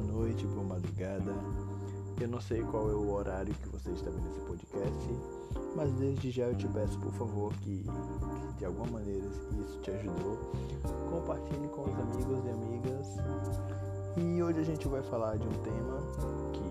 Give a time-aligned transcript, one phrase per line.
[0.00, 1.34] noite, boa madrugada.
[2.20, 5.08] Eu não sei qual é o horário que você está vendo esse podcast,
[5.74, 9.90] mas desde já eu te peço, por favor, que, que de alguma maneira isso te
[9.90, 10.38] ajudou,
[11.10, 13.06] compartilhe com os amigos e amigas.
[14.16, 15.98] E hoje a gente vai falar de um tema
[16.52, 16.62] que,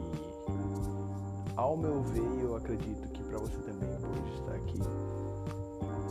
[1.56, 4.80] ao meu ver, eu acredito que para você também, por estar aqui,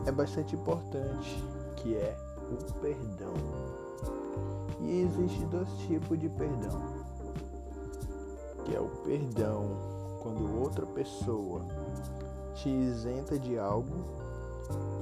[0.07, 1.43] é bastante importante,
[1.77, 2.16] que é
[2.51, 3.80] o perdão.
[4.91, 6.83] E existe dois tipos de perdão.
[8.65, 9.71] Que é o perdão
[10.21, 11.65] quando outra pessoa
[12.57, 14.05] te isenta de algo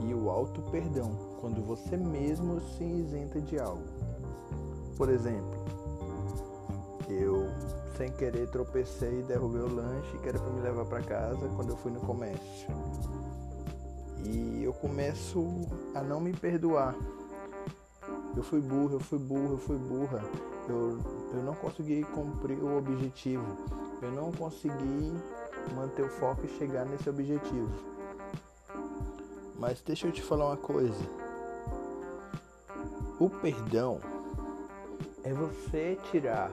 [0.06, 3.82] e o auto perdão quando você mesmo se isenta de algo.
[4.94, 5.58] Por exemplo,
[7.08, 7.46] eu
[7.96, 11.70] sem querer tropecei e derrubei o lanche que era para me levar para casa quando
[11.70, 12.68] eu fui no comércio.
[14.22, 15.46] E eu começo
[15.94, 16.94] a não me perdoar
[18.38, 20.22] eu fui burro, eu fui burro, eu fui burra.
[20.68, 20.96] Eu,
[21.34, 23.44] eu não consegui cumprir o objetivo.
[24.00, 25.12] Eu não consegui
[25.74, 27.68] manter o foco e chegar nesse objetivo.
[29.58, 31.02] Mas deixa eu te falar uma coisa.
[33.18, 33.98] O perdão
[35.24, 36.52] é você tirar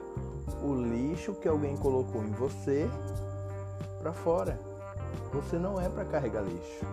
[0.64, 2.90] o lixo que alguém colocou em você
[4.00, 4.60] para fora.
[5.32, 6.84] Você não é para carregar lixo.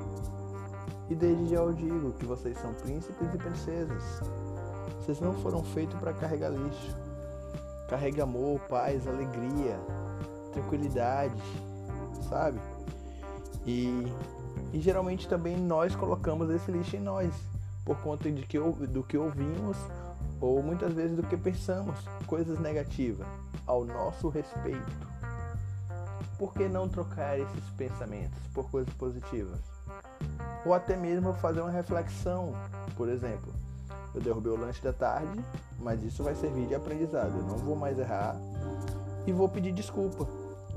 [1.08, 4.20] E desde já eu digo que vocês são príncipes e princesas.
[5.02, 6.96] Vocês não foram feitos para carregar lixo.
[7.88, 9.76] Carrega amor, paz, alegria,
[10.52, 11.42] tranquilidade,
[12.28, 12.60] sabe?
[13.66, 14.06] E,
[14.72, 17.34] e geralmente também nós colocamos esse lixo em nós,
[17.84, 19.76] por conta de que, do que ouvimos
[20.40, 23.26] ou muitas vezes do que pensamos, coisas negativas
[23.66, 25.12] ao nosso respeito.
[26.38, 29.58] Por que não trocar esses pensamentos por coisas positivas?
[30.64, 32.54] Ou até mesmo fazer uma reflexão,
[32.96, 33.52] por exemplo,
[34.14, 35.40] eu derrubei o lanche da tarde,
[35.78, 37.36] mas isso vai servir de aprendizado.
[37.36, 38.36] Eu não vou mais errar
[39.26, 40.26] e vou pedir desculpa.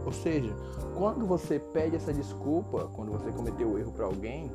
[0.05, 0.53] Ou seja,
[0.95, 4.51] quando você pede essa desculpa, quando você cometeu o erro para alguém,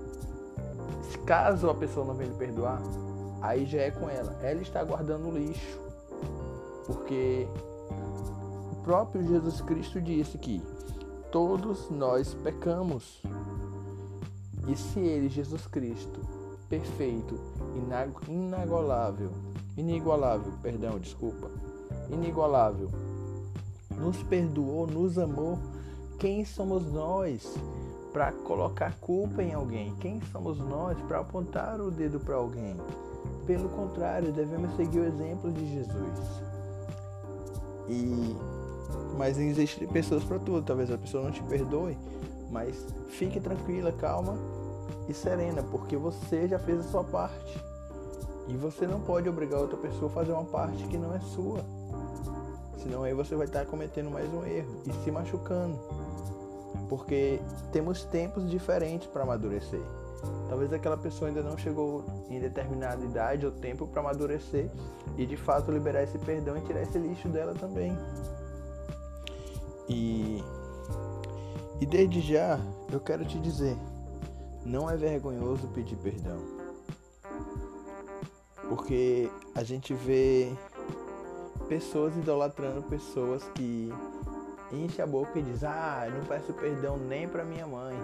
[1.27, 2.81] caso a pessoa não venha lhe perdoar,
[3.43, 4.37] aí já é com ela.
[4.43, 5.79] Ela está guardando o lixo.
[6.87, 7.47] Porque
[8.73, 10.63] o próprio Jesus Cristo disse que
[11.31, 13.23] todos nós pecamos.
[14.69, 16.21] E se ele, Jesus Cristo,
[16.71, 17.35] perfeito,
[18.29, 19.33] inagolável,
[19.77, 21.51] inigualável, perdão, desculpa,
[22.09, 22.89] inigualável,
[23.99, 25.59] nos perdoou, nos amou.
[26.17, 27.59] Quem somos nós
[28.13, 29.95] para colocar culpa em alguém?
[29.97, 32.77] Quem somos nós para apontar o dedo para alguém?
[33.47, 36.43] Pelo contrário, devemos seguir o exemplo de Jesus.
[37.89, 38.37] E
[39.19, 40.63] mas existem pessoas para tudo.
[40.63, 41.99] Talvez a pessoa não te perdoe,
[42.51, 44.37] mas fique tranquila, calma
[45.09, 47.63] e serena, porque você já fez a sua parte.
[48.49, 51.65] E você não pode obrigar outra pessoa a fazer uma parte que não é sua.
[52.83, 55.79] Senão aí você vai estar cometendo mais um erro e se machucando.
[56.89, 57.41] Porque
[57.71, 59.83] temos tempos diferentes para amadurecer.
[60.49, 64.69] Talvez aquela pessoa ainda não chegou em determinada idade ou tempo para amadurecer
[65.17, 67.97] e de fato liberar esse perdão e tirar esse lixo dela também.
[69.89, 70.43] E,
[71.81, 72.59] e desde já
[72.93, 73.77] eu quero te dizer,
[74.65, 76.39] não é vergonhoso pedir perdão.
[78.69, 80.53] Porque a gente vê
[81.69, 83.93] pessoas idolatrando pessoas que
[84.73, 87.97] enche a boca e diz: "Ah, eu não peço perdão nem para minha mãe".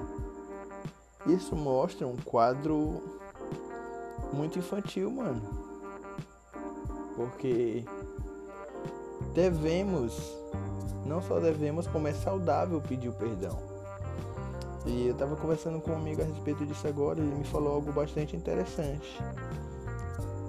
[1.26, 3.02] Isso mostra um quadro
[4.32, 5.42] muito infantil, mano.
[7.16, 7.84] Porque
[9.32, 10.36] devemos,
[11.04, 13.75] não só devemos, como é saudável pedir o perdão.
[14.86, 17.74] E eu estava conversando com um amigo a respeito disso agora e ele me falou
[17.74, 19.20] algo bastante interessante.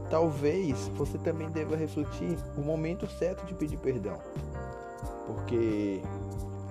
[0.10, 4.18] Talvez você também deva refletir o momento certo de pedir perdão.
[5.26, 6.02] Porque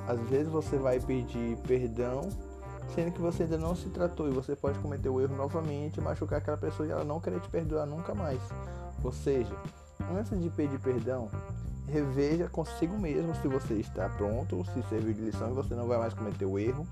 [0.06, 2.28] às vezes você vai pedir perdão
[2.94, 6.39] sendo que você ainda não se tratou e você pode cometer o erro novamente, machucar
[6.39, 8.41] aquela pessoa e ela não querer te perdoar nunca mais.
[9.03, 9.54] Ou seja,
[10.16, 11.28] antes de pedir perdão,
[11.89, 15.98] reveja consigo mesmo se você está pronto, se serviu de lição e você não vai
[15.98, 16.86] mais cometer o erro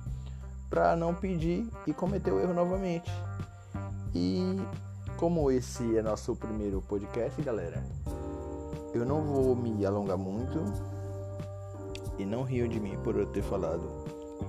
[0.74, 3.08] para não pedir e cometer o erro novamente.
[4.12, 4.58] E
[5.16, 7.80] como esse é nosso primeiro podcast, galera,
[8.92, 10.64] eu não vou me alongar muito
[12.18, 13.88] e não rio de mim por eu ter falado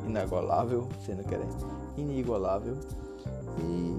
[0.07, 1.45] inagualável, sendo que era
[1.95, 2.75] inigualável.
[3.59, 3.95] E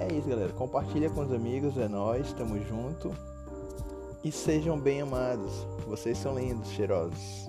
[0.00, 0.52] é isso, galera.
[0.52, 3.10] Compartilha com os amigos, é nós, tamo junto.
[4.22, 5.66] E sejam bem amados.
[5.88, 7.48] Vocês são lindos, cheirosos.